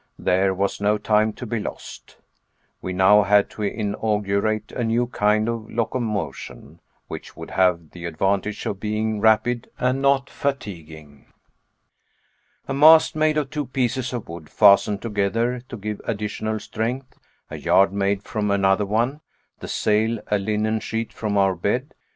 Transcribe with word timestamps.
There 0.17 0.51
was 0.51 0.81
no 0.81 0.97
time 0.97 1.31
to 1.33 1.45
be 1.45 1.59
lost. 1.59 2.17
We 2.81 2.91
now 2.91 3.21
had 3.21 3.51
to 3.51 3.61
inaugurate 3.61 4.71
a 4.71 4.83
new 4.83 5.05
kind 5.05 5.47
of 5.47 5.69
locomotion, 5.69 6.79
which 7.07 7.37
would 7.37 7.51
have 7.51 7.91
the 7.91 8.05
advantage 8.05 8.65
of 8.65 8.79
being 8.79 9.19
rapid 9.19 9.69
and 9.77 10.01
not 10.01 10.27
fatiguing. 10.27 11.27
A 12.67 12.73
mast, 12.73 13.15
made 13.15 13.37
of 13.37 13.51
two 13.51 13.67
pieces 13.67 14.11
of 14.11 14.27
wood 14.27 14.49
fastened 14.49 15.03
together, 15.03 15.61
to 15.69 15.77
give 15.77 16.01
additional 16.05 16.59
strength, 16.59 17.19
a 17.51 17.57
yard 17.57 17.93
made 17.93 18.23
from 18.23 18.49
another 18.49 18.87
one, 18.87 19.21
the 19.59 19.67
sail 19.67 20.17
a 20.31 20.39
linen 20.39 20.79
sheet 20.79 21.13
from 21.13 21.37
our 21.37 21.53
bed. 21.53 21.93